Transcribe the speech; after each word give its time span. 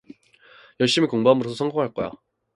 열실히 0.79 1.05
공부함으로써 1.07 1.53
성공할 1.53 1.93
거야 1.93 2.09